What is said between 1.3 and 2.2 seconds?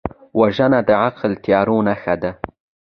د تیارو نښه